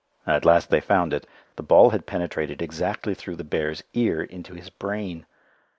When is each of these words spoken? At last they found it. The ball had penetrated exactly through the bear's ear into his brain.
At 0.25 0.45
last 0.45 0.71
they 0.71 0.81
found 0.81 1.13
it. 1.13 1.27
The 1.57 1.61
ball 1.61 1.91
had 1.91 2.07
penetrated 2.07 2.59
exactly 2.59 3.13
through 3.13 3.35
the 3.35 3.43
bear's 3.43 3.83
ear 3.93 4.23
into 4.23 4.55
his 4.55 4.71
brain. 4.71 5.27